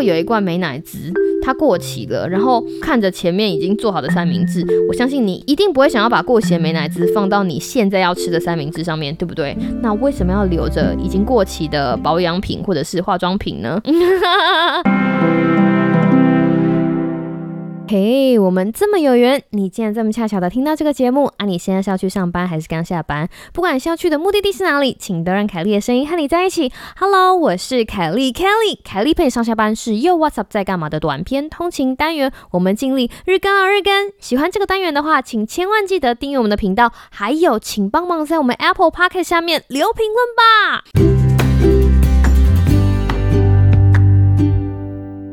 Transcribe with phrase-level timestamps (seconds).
[0.00, 1.12] 会有一罐美奶滋，
[1.42, 9.54] 它过期了，然后看着前面已经做好的三明治，我相信你一定不会想要把过期的美奶滋放到你现在要吃的三明治上面，对不对？
[9.82, 13.78] 那为什么要留着已经过期的保养品或者是化妆品呢？
[17.90, 21.44] 嘿，我们这么有缘，你竟然这么恰巧的听到这个节目啊！
[21.44, 23.28] 你现在是要去上班还是刚下班？
[23.52, 26.70] 不管是要去的目的地是哪里，请都让凯莉的声音和你在一起。
[26.96, 34.12] Hello，我是凯莉，Kelly，凯莉陪你上下班是又 What's up 在干嘛的短篇通勤单元，我们尽力日更啊日更。
[34.20, 41.29] 喜欢这个单元的话，请千万记得订阅我们的频道，还有请帮忙在我们 Apple p o c k 下面留评论吧。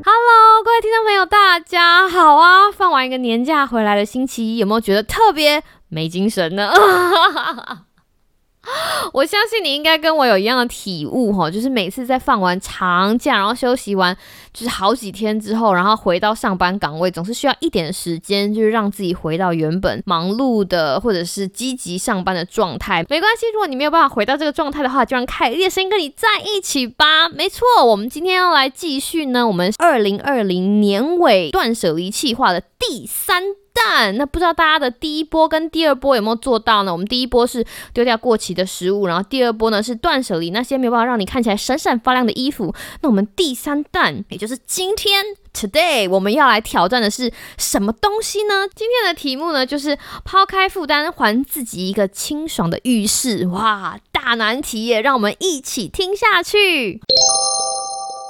[0.10, 2.72] Hello，各位听众朋友，大家好啊！
[2.72, 6.72] 放完一个年假回来的星期一，有没有觉得特别没精神呢？
[9.14, 14.16] 我相信你应该跟我有一样的体悟哈，就是每次在放完长假，然后休息完，
[14.54, 23.06] 就是好几天之后，然后回到上班岗位，总是需要一点时间，就是让自己回到原本忙碌的或者是积极上班的状态。
[23.10, 27.30] 没关系，如果你没有办法回到这个状态的话，就让凯莉的声音跟你在一起吧。
[27.30, 33.44] 没错，我们今天要来继续呢，我们二零二零年尾断舍离计划的第三。
[33.86, 36.92] 但那不知道大家的第一波跟第二波有没有做到呢？
[36.92, 42.74] 我们第一波是丢掉过期的食物，然后第二波呢是断舍离那些没有办法让你看起来闪闪发亮的衣服。
[43.02, 48.68] 那我们第三弹，也就是今天 today 我们要来挑战的是什么东西呢？
[48.76, 53.48] 今天的题目呢就是抛开负担，还自己一个清爽的浴室。
[53.48, 55.02] 哇，大难题耶！
[55.02, 57.02] 让我们一起听下去。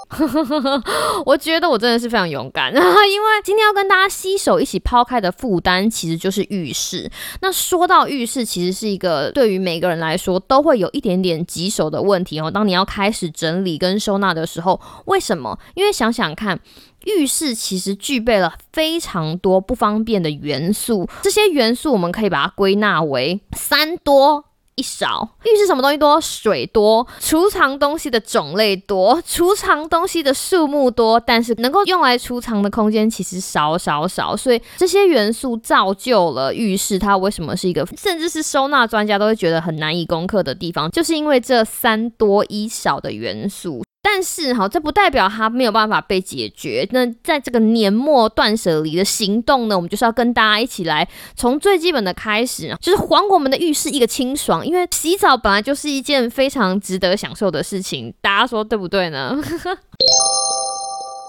[1.26, 7.10] 我觉得我真的是非常勇敢， 因为今天要跟大家携手一起抛开的负担，其实就是浴室。
[7.42, 12.50] 那说到浴室，其实是一个对于每个人来说都会有一点点棘手的问题哦。
[12.50, 15.60] 当你要开始整理跟收纳的时候，为什么？
[15.76, 16.60] 因为想想看，
[17.06, 24.46] 浴室其实具备了非常多不方便的元素，这些元素我们可以把它归纳为三多。
[24.78, 26.22] 一少，浴室什么东西多？
[26.22, 43.84] 水多，储藏东西的种类多， 储藏东西的数目多，但是能够用来储藏的空间其实少少少，所以这些元素造就了浴室它为什么是一个，甚至是收纳专家都会觉得很难以攻克的地方，就是因为这三多一少的元素。
[44.18, 46.88] 但是哈，这不代表它没有办法被解决。
[46.90, 54.66] 那在这个年末断舍离的行动呢，我们就是要跟大家一起来，从最基本的开始，就是还我们的浴室一个清爽。
[54.66, 59.38] 因为洗澡本来就是一件非常值得享受的事情，大家说对不对呢？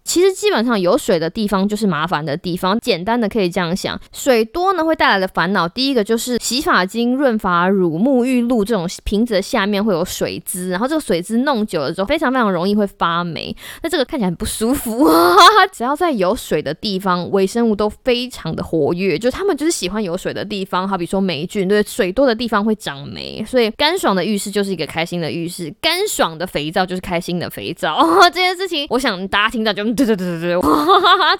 [0.08, 2.80] 其实基本上有水的地方就是麻烦的地方。
[2.80, 13.54] 简单的可以这样想，水多呢会带来的烦恼，第一个就是洗发精、润发乳、沐浴露这种瓶子的下面会有水渍，然后这个水渍弄久了之后，非常非常容易会发霉。
[13.82, 15.06] 那这个看起来很不舒服。
[15.70, 20.88] 只要在有水的地方，微生物都非常的活跃，就他们就是喜欢有水的地方。
[20.88, 28.02] 好比说霉菌，对，水多的地方会长霉，所以干爽的浴室就是一个开心的浴室，干爽的肥皂就是开心的肥皂。
[28.32, 29.84] 这件事情，我想大家听到就。
[30.06, 30.56] 对对对对对，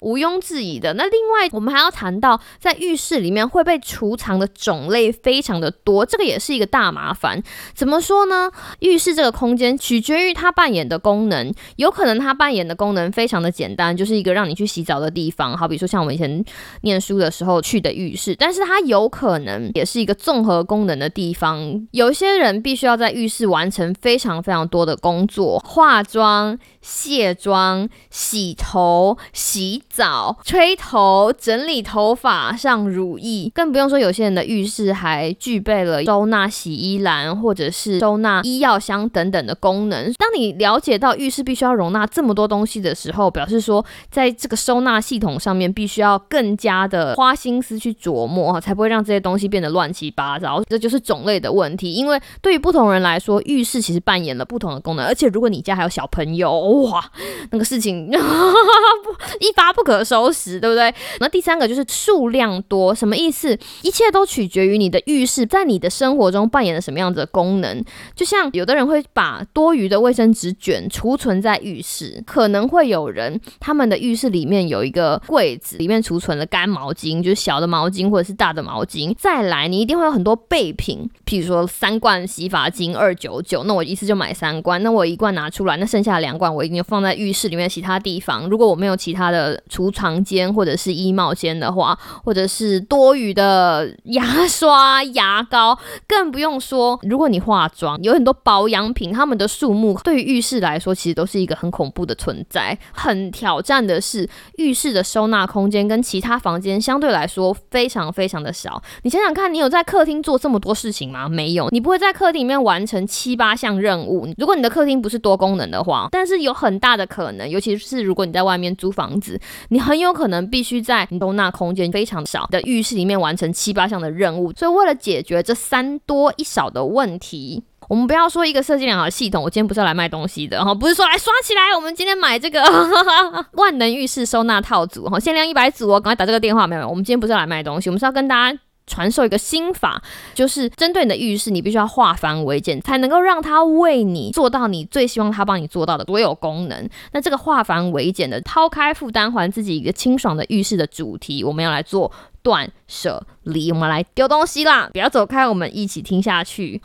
[0.01, 0.93] 毋庸置疑的。
[0.95, 7.41] 那另外，我们还要谈到，在浴室里面会被储藏的种类非常的多，这个也是一个大麻烦。
[7.73, 8.51] 怎么说呢？
[8.79, 16.43] 浴室这个空间取决于它扮演的功能，有可能它扮演的功能非常的简单，就是一个让你去洗澡的地方，好比说像我们以前
[16.81, 18.35] 念书的时候去的浴室。
[18.35, 28.48] 但是它有可能也是一个综合功能的地方，有些人必须要在浴室完成非常非常多的工作，化妆、卸妆、洗。
[28.49, 40.11] 洗头、洗澡、吹头、整理头发、上乳液，更不用说有些人的浴室还具备了收纳洗衣篮或者是收纳医药箱等等的功能。
[40.13, 50.63] 当你了解到浴室必须要容纳这么多东西的时候，表示说在这个收纳系统上面必须要更加的花心思去琢磨，才不会让这些东西变得乱七八糟。
[50.63, 55.05] 这就是种类的问题，因为对于不同人来说，浴室其实扮演了不同的功能。
[55.05, 57.11] 而且如果你家还有小朋友，哇，
[57.51, 57.99] 那个事情。
[59.03, 60.93] 不一发不可收拾，对不对？
[61.19, 63.57] 那第三个就是数量多，什么意思？
[63.81, 67.83] 一切都取决于你的浴室在你的生活中扮演了什么样子的功能。
[68.15, 79.13] 就像有的人会把多余的卫生纸卷储存在浴室，可能会有人他们的浴室里面有一个柜子，里面储存了干毛巾，就是小的毛巾或者是大的毛巾。
[79.17, 88.28] 再来，你一定会有很多备品，譬如说三罐洗发精二九九，那我一次就买三罐，那我一罐拿出来，那剩下两罐我已经放在浴室里面其他地方。
[88.29, 95.77] 方，如果我没有其他的储藏间或者是衣帽间的话，或者是多余的牙刷、 牙膏，
[96.07, 102.77] 更不用说如果你化妆，有很多保养品，它们的数目对于浴室来说，其实都是一个很恐怖的存在。
[102.91, 108.81] 很挑战的是，浴室的收纳空间跟其他房间相对来说非常非常的少。
[109.03, 111.27] 你想想看，你有在客厅做这么多事情吗？
[111.27, 114.27] 没有，你不会在客厅里面完成七八项任务。
[114.37, 119.39] 如果你的客厅不是多功能的话，但是有很大的可能，尤其是如如果你在外面租房子，
[119.69, 124.51] 你很有可能必须在收纳空间非常少的浴室里面完成七八项的任务。
[124.51, 129.41] 所以为了解决这三多一少的问题，我们不要说一个设计良好的系统。
[129.41, 131.73] 我今天不是要来卖东西的哈，不是说来刷起来。
[131.73, 132.61] 我们今天买这个
[133.53, 136.67] 万能浴室收纳套组哈，限量一百组哦，赶快打这个电话。
[136.67, 138.59] 没有，我们今天不是要来卖东西，我们是要跟大家。
[138.89, 140.01] 传授一个心法，
[140.33, 146.89] 就是针对你的浴室，你必须要化繁为简，才能够让它为你做到你最希望它帮你做到的所有功能。
[147.13, 154.89] 那这个化繁为简的抛开负担，还自己一个清爽的浴室的主题，我们要来做断舍离，我们来丢东西啦！
[154.91, 156.81] 不要走开，我们一起听下去。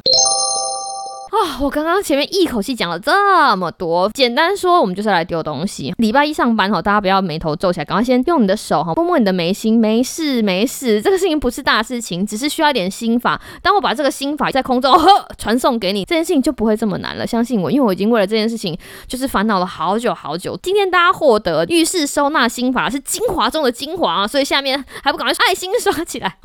[1.35, 1.59] 啊！
[1.61, 5.95] 我刚刚前面一口气讲了这么多，简单说，我们就是来丢东西。
[5.99, 13.41] 礼拜一上班哈，大家不要眉头皱起来，赶快先用你的手哈，摸摸你的眉心，没事没事，这个事情不是大事情，只是需要一点心法。
[13.63, 18.77] 当我把这个心法在空中呵传送给你，这件事情就不会这么难了，相信我，因为我已经为了这件事情
[19.07, 20.59] 就是烦恼了好久好久。
[20.63, 26.39] 今天大家获得浴室收纳心法是精华中的精华，所以下面还不赶快爱心刷起来。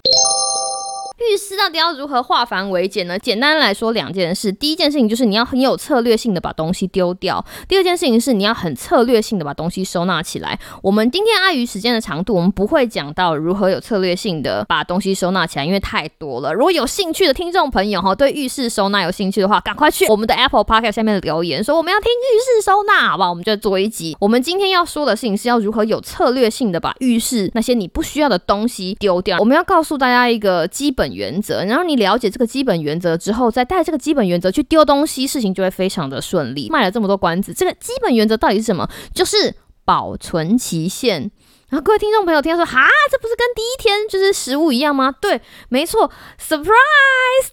[1.19, 3.19] 浴室到底要如何化繁为简呢？
[3.19, 4.51] 简单来说，两件事。
[4.54, 10.57] 第一件事情就是你要很有策略性的把东西丢掉；第二件事情是你要很策略性的把东西收纳起来。
[10.81, 16.54] 我们今天碍于时间的长度，我们不会讲到如何有策略性的把东西收纳起来，因为太多了。
[16.54, 23.30] 如果有兴趣的听众朋友哈，对浴室收纳有兴趣的话，赶快去我们的 Apple Park 下面留言，说我们要听浴室收纳，好不好？
[23.30, 24.16] 我们就做一集。
[24.21, 29.38] 我们今天要说的事情是要如何有策略性的把浴室那些你不需要的东西丢掉。
[29.39, 31.08] 我们要告诉大家一个基本。
[31.13, 36.69] 原则，然后你了解这个基本原则之后，再带这个基本原则去丢东西，事情就会非常的顺利。
[36.69, 38.89] 卖了这么多关子，这个基本原则到底是什么？
[39.13, 41.31] 就是保存期限。
[41.69, 42.81] 然后各位听众朋友听到说，哈，
[43.12, 45.13] 这不是跟第一天就是食物一样吗？
[45.21, 45.39] 对，
[45.69, 46.10] 没错
[46.42, 46.66] ，surprise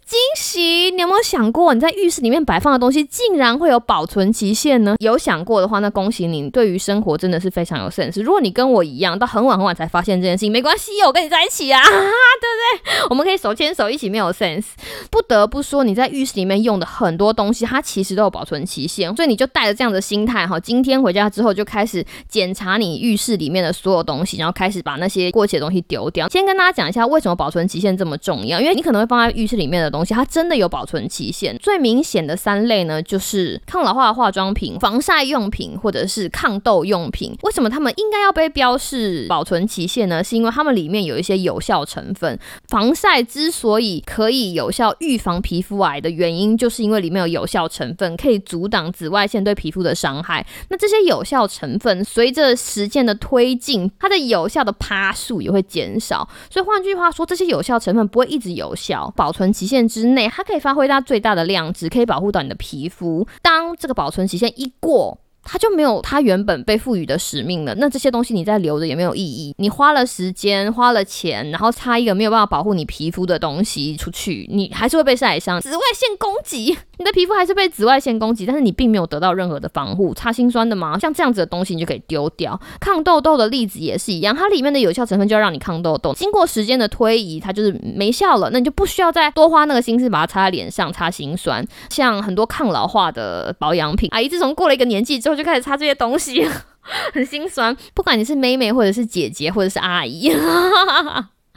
[0.07, 0.91] 惊喜！
[0.91, 4.97] 你有没有想过，你在浴室里面摆放的东西竟然会有保存期限呢？
[5.01, 8.23] 有想过的话，那恭喜你，对于生活真的是非常有 sense。
[8.23, 13.07] 如果你跟我一样，到很晚很晚才发现这件事情，没关系，我跟你在一起啊， 对不对？
[13.11, 14.65] 我们可以手牵手一起，没有 sense。
[15.11, 24.06] 不得不说，你在浴室里面用的很多东西，它其实都有保存期限，所以你就带着这样的心态哈，今天回家之后就开始检查你浴室里面的所有。
[24.07, 26.29] 东西，然后开始把那些过期的东西丢掉。
[26.29, 31.59] 先跟大家讲一下为什么保存期限这么重要，因为你可能会放在浴室里面的东西，它真的有保存期限。
[31.59, 37.37] 最明显的三类呢，就是抗老化的化妆品、防晒用品或者是抗痘用品。
[37.43, 40.23] 为什么它们应该要被标示保存期限呢？
[40.23, 42.39] 是因为它们里面有一些有效成分。
[42.69, 50.47] 防晒之所以可以有效预防皮肤癌的原因，就是因为里面有有效成分，可以阻挡紫外线对皮肤的伤害。
[50.69, 63.27] 那这些有效成分随着时间的推进，它的有效的趴数也会减少，所以换句话说，这些有效成分不会一直有效，保存期限之内，它可以发挥它最大的量只，可以保护到你的皮肤。
[63.43, 67.75] 当这个保存期限一过，它就没有它原本被赋予的使命了。
[67.77, 69.55] 那这些东西你再留着也没有意义。
[69.59, 80.13] 你花了时间，花了钱，然后擦一个没有办法保护你皮肤的东西出去，你还是会被晒伤，紫外线攻击，你的皮肤还是被紫外线攻击，但是你并没有得到任何的防护。
[80.13, 80.99] 擦心酸的吗？
[80.99, 82.61] 像这样子的东西你就可以丢掉。
[82.81, 86.13] 抗痘痘的例子也是一样，它里面的有效成分就要让你抗痘痘。
[86.15, 91.65] 经过时间的推移，它就是没效了，那你就不需要再多花那个心思把它擦在脸上，擦心酸。
[91.89, 95.36] 像很多抗老化的保养品，阿姨自从过了一个年纪之后。
[95.37, 96.49] 就开始擦这些东西，
[97.13, 97.77] 很心酸。
[97.95, 100.31] 不管你是妹妹，或者是姐姐，或者是阿姨。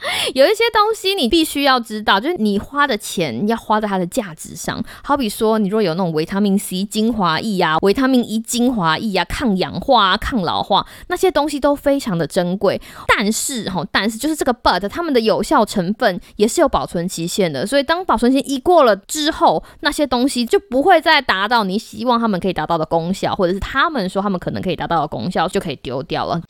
[0.34, 4.82] 有一些东西你必须要知道，就是你花的钱要花在它的价值上。
[5.02, 12.80] 好比说，你若有那种维他命 C 精华液啊、维他命 E 精华液啊、抗氧化、啊、抗老化那些东西都非常的珍贵。
[13.08, 17.66] 但是哈，但是就是这个 but，它们的有效成分也是有保存期限的。
[17.66, 26.40] 所以当保存期一过了之后，那些东西就不会再达到你希望他们可以达到的功效，或者是他们说他们可能可以达到的功效，就可以丢掉了。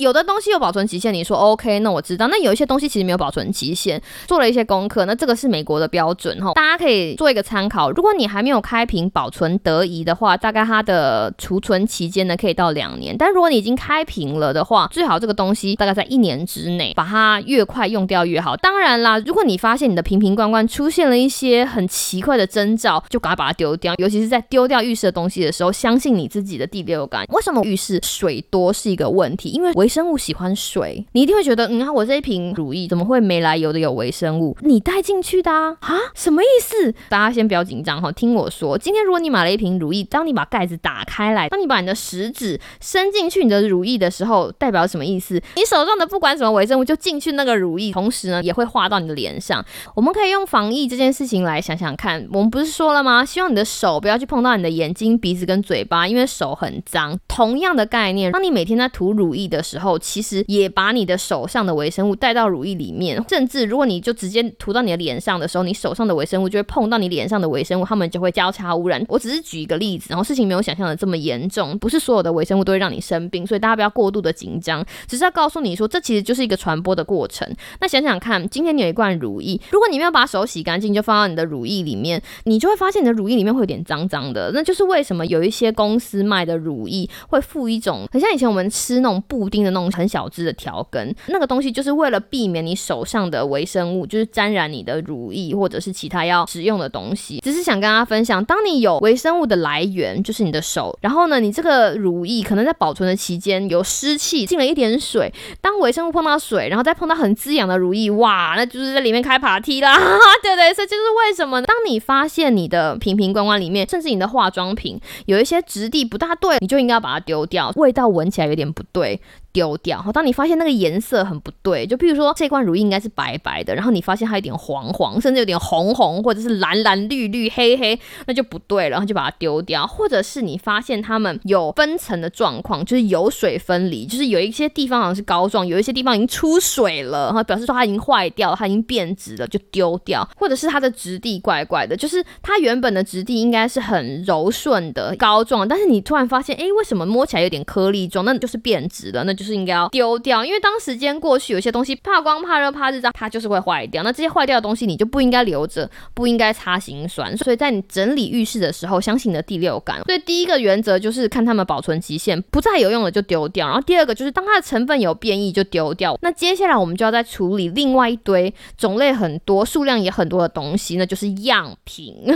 [0.00, 2.26] 有的东西有保存期限，你说 OK，那我知道。
[2.28, 7.90] 那有一些东西其实没有保存期限，做了一些功课，那这个是美国的标准哈，大家可以做一个参考。
[7.90, 13.14] 如果你还没有开瓶保存得宜的话，大概它的储存期间呢可以到两年。
[13.16, 18.56] 但如果你已经开瓶了的话，最好这个东西大概在一年之内，把它越快用掉越好。
[18.56, 23.94] 当然啦，如果你发现你的瓶瓶罐罐出现了一些很奇怪的征兆，就赶快把它丢掉。
[23.98, 27.26] 尤其是在丢掉浴室的东西的时候，相信你自己的第六感。
[27.28, 29.50] 为什么浴室水多是一个问题？
[29.50, 34.56] 因为生物喜欢水，你一定会觉得，嗯，啊我这一瓶乳液怎么会没来由的有微生物？
[34.62, 35.76] 你带进去的啊？
[35.80, 35.98] 啊？
[36.14, 36.94] 什么意思？
[37.08, 45.42] 大家先不要紧张哈，听我说，今天如果你买了一瓶乳液，当你把盖子打开来，当你把你的食指伸进去你的乳液的时候，代表什么意思？
[45.56, 49.64] 你手上的不管什么微生物就进去那个乳液，同时呢也会画到你的脸上。
[49.96, 53.24] 我们可以用防疫这件事情来想想看，我们不是说了吗？
[53.24, 57.18] 希望你的手不要去碰到你的眼睛、鼻子跟嘴巴，因为手很脏。
[57.26, 63.22] 同样的概念，当你每天在涂乳液的时候，后其实也把你的手上的微生物带到乳液里面。
[63.28, 69.04] 甚至如果你就直接涂到你的脸上的时候，你手上的微生物就会碰到你脸上的微生物，它们就会交叉污染。
[69.08, 77.48] 我只是举一个例子，然后事情没有想象的这么严重，不是所有的微生物都会让你生病，所以大家不要过度的紧张，只是要告诉你说，这其实就是一个传播的过程。
[77.80, 84.50] 那想想看，今天你有一罐乳液，如果你没有把手洗干净，就放到你的乳液里面，你就会发现你的乳液里面会有点脏脏的。
[84.52, 97.40] 那就是为什么有一些公司卖的乳液会附一种很像以前我们吃那种布丁的那种很小只的条根，那个东西就是为了避免你手上的微生物就是沾染你的乳液或者是其他要使用的东西。
[97.40, 109.96] 只是想跟大家分享，当你有微生物的来源就是你的手，然后呢，你这个乳液可能在保存的期间有湿气进了一点水，当微生物碰到水，然后再碰到很滋养的乳液，哇，那就是在里面开爬梯啦，
[110.42, 119.20] 对对，这就是为什么当你发现你的瓶瓶罐罐里面，甚至你的化妆品有一些质地不大对，你就应该要把它丢掉，味道闻起来有点不对。
[119.52, 120.00] 丢掉。
[120.00, 129.86] 好，当你发现那个颜色很不对，就比如说这罐乳液应该是白白的，然后你发现它有点黄黄，甚至有点红红，或者是蓝蓝绿绿黑黑，那就不对了，然后就把它丢掉。
[129.86, 140.28] 或者是你发现它们有分层的状况，就是油水分离，就是有一些地方好像是膏状，有一些地方已经出水了，然后表示说它已经坏掉，它已经变质了，就丢掉。
[140.36, 148.24] 或者是它的质地怪怪的，就是它原本的质地应该是很柔顺的膏状，但是你突然发现，哎，为什么摸起来有点颗粒状？
[148.24, 149.34] 那就是变质了，那。
[149.40, 154.02] 就是应该要丢掉，因为当时间过去，有些东西怕光、怕热、怕日照，它就是会坏掉。
[154.02, 157.34] 那这些坏掉的东西，你就不应该留着，不应该擦心酸。
[157.38, 160.02] 所以在你整理浴室的时候，相信你的第六感。
[160.04, 163.66] 所以第一个原则就是看它们保存期限，不再有用了就丢掉。
[163.66, 166.18] 然后第二个就是当它的成分有变异就丢掉。
[166.20, 172.14] 那接下来我们就要再处理另外一堆种类很多、数量也很多的东西，那就是样品。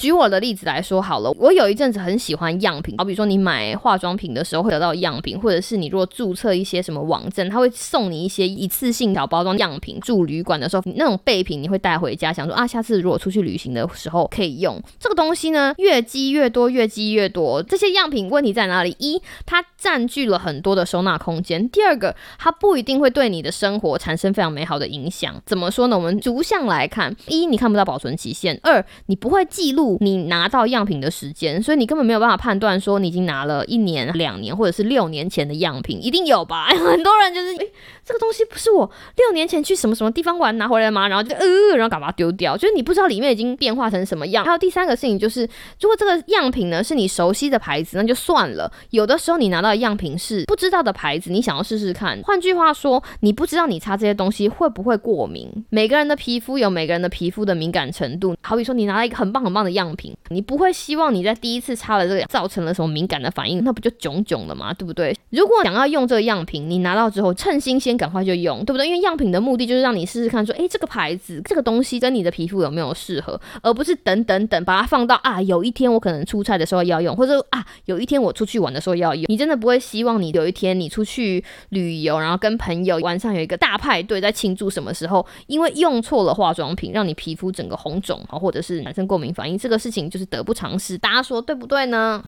[0.00, 10.00] 举我的例子来说好了，我有一阵子很喜欢样品，好比说你买化妆品的时候会得到样品，或者是你如果注册一些什么网站，他会送你一些一次性小包装样品。
[10.00, 15.74] 住旅馆的时候，那种备品你会带回家，想说啊，下次如果出去旅行的时候可以用这个东西呢。
[15.76, 17.62] 越积越多，越积越多。
[17.62, 18.96] 这些样品问题在哪里？
[18.98, 25.38] 一，它占据了很多的收纳空间；第二个，它不一定会对你的生活产生非常美好的影响。
[25.44, 25.98] 怎么说呢？
[25.98, 29.89] 我们逐项来看：一，你看不到保存期限；二，你不会记录。
[30.00, 36.66] 你拿到样品的时间，所以你根本没有办法判断说你已经拿了一年、两年或者是六年前的样品，一定有吧？
[36.66, 37.72] 很多人就是，诶，
[38.04, 41.08] 这个东西不是我六年前去什么什么地方玩拿回来吗？
[41.08, 44.44] 然后就呃，然后赶把它丢掉，就是你不知道里面已经变化成什么样。
[44.44, 45.48] 还有第三个事情就是，
[45.80, 48.70] 如果这个样品呢是你熟悉的牌子，那就算了。
[48.90, 52.20] 有的时候你拿到的样品是不知道的牌子，你想要试试看。
[52.24, 55.48] 换句话说，你不知道你擦这些东西会不会过敏。
[55.70, 58.36] 每个人的皮肤有每个人的皮肤的敏感程度。
[58.42, 60.14] 好比说，你拿了一个很棒很棒的样样品。
[60.28, 64.72] 你不会希望你在第一次擦了这个造成了什么敏感的反应，那不就囧囧了吗？
[64.74, 65.16] 对不对？
[65.30, 68.86] 如果想要用这个样品，你拿到之后趁新鲜赶快就用，对不对？
[68.86, 79.24] 因为样品的目的就是让你试试看，说，诶，这个牌子这个东西跟你的皮肤有没有适合，而不是等等等把它放到啊，有一天我可能出差的时候要用，或者啊，有一天我出去玩的时候要用。
[79.28, 90.26] 你真的不会希望你有一天你出去旅游，然后跟朋友晚上有一个大派对在庆祝什么时候，因为用错了化妆品，让你皮肤整个红肿啊，或者是产生过敏反应，这这个事情就是。
[90.30, 92.22] 得不偿失，大家说对不对呢？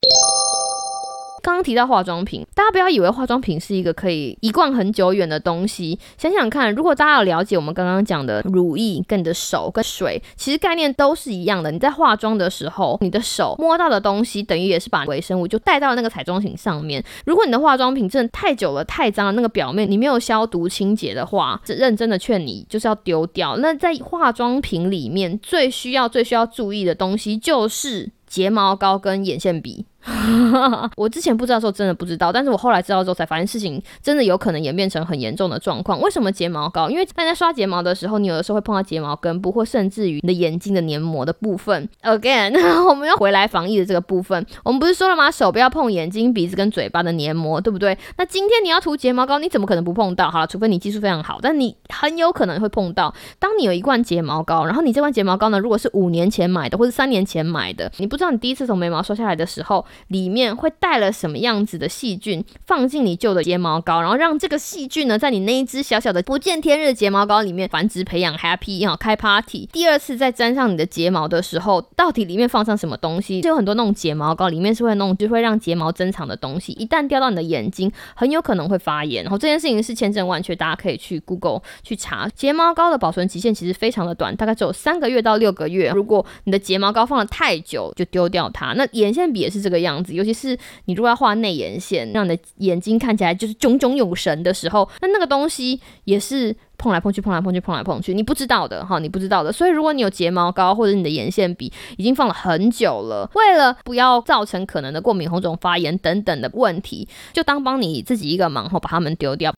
[1.43, 5.99] 刚刚提到化妆品，大家不要以为化妆品是一个可以一贯很久远的东西。
[6.17, 11.73] 想想看，如果大家有了解我们刚刚讲的乳液跟你的手跟水，其实概念都是一样的。
[11.73, 17.05] 你在化妆的时候，你的手摸到的东西，等于也是把微生物就带到那个彩妆品上面。
[17.27, 23.57] 如果你的化妆品真的太久了、太脏了，那个表面你没有消毒清洁的话，认真的劝你就是要丢掉。
[23.57, 29.85] 那在化妆品里面最需要、最需要注意的东西就是睫毛膏跟眼线笔。
[30.97, 36.01] 我之前不知道的时候真的不知道，但是我后来知道之后才发现事情真的有可能演变成很严重的状况。
[36.01, 36.91] 为什么睫毛膏？
[36.91, 41.89] 因为大家刷睫毛的时候，你有的时候会碰到睫毛根部，或甚至于你的眼睛的黏膜的部分。
[42.03, 42.53] Again，
[42.89, 45.31] 我们要回来防疫的这个部分，我们不是说了吗？
[45.31, 47.97] 手不要碰眼睛、鼻子跟嘴巴的黏膜，对不对？
[48.17, 50.31] 那今天你要涂睫毛膏，你怎么可能不碰到？
[50.31, 53.15] 好了，除非你技术非常好，但你很有可能会碰到。
[53.39, 69.69] 当你有一罐睫毛膏，然后你这罐睫毛膏呢，如果是五年前买的，或者三年前买的，你不知道你第一次从眉毛刷下来的时候，里面会带了什么样子的细菌放进你旧的睫毛膏，然后让这个细菌呢，在你那一支小小的不见天日的睫毛膏里面繁殖、培养、happy 哈开 party。
[69.73, 73.41] 第二次再粘上你的睫毛的时候，到底里面放上什么东西？
[73.41, 79.23] 就有很多那种睫毛膏里面是会弄，就会让睫毛增长的东西，一旦掉到你的眼睛，很有可能会发炎。
[79.25, 82.29] 然后这件事情是千真万确，大家可以去 Google 去查。
[82.35, 85.91] 睫毛膏的保存期限其实非常的短，大概只有三个月到六个月。
[85.95, 88.73] 如果你的睫毛膏放了太久，就丢掉它。
[88.75, 99.53] 那眼线笔也是这个样子，尤其是你如果要画内眼线，让你的眼睛看起来就是炯炯有神的时候，那那个东西也是碰来碰去、碰来碰去、碰来碰去，你不知道的哈，你不知道的。
[99.53, 109.53] 所以如果你有睫毛膏或者你的眼线笔已经放了很久了，为了不要造成可能的过敏、红肿、发炎等等的问题，就当帮你自己一个忙后把它们丢掉。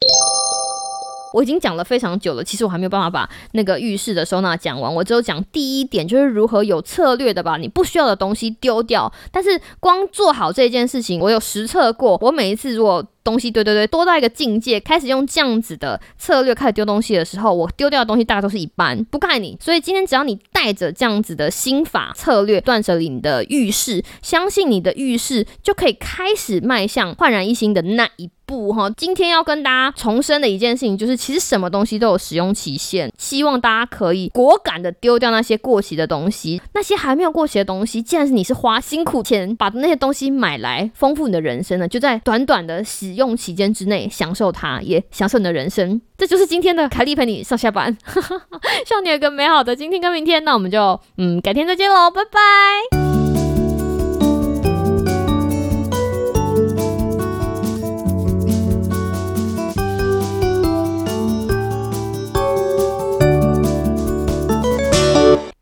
[1.35, 4.95] 我已经讲了非常久了，其实我还没有办法把那个浴室的收纳讲完。
[4.95, 9.13] 我只有讲第一点，就是如何有策略的把你不需要的东西丢掉。
[9.33, 12.17] 但是光做好这件事情，我有实测过。
[12.21, 19.59] 我每一次如果东西对对对多到一个境界，开始用这样子的策略开始丢东西的时候，我丢掉的东西大概都是一半，不盖你。
[19.61, 28.31] 所以今天只要你带着这样子的心法策略，断舍离你的浴室，相信你的浴室就可以开始迈向焕然一新的那一。
[28.47, 46.01] 不哈，今天要跟大家重申的一件事情就是，其实什么东西都有使用期限，希望大家可以果敢的丢掉那些过期的东西，那些还没有过期的东西，既然是你是花辛苦钱把那些东西买来丰富你的人生呢，就在短短的使用期间之内享受它，也享受你的人生。
[46.17, 47.97] 这就是今天的凯莉陪你上下班，
[48.87, 50.45] 希望你有个美好的今天跟明天。
[50.45, 53.04] 那我们就嗯改天再见喽，拜拜。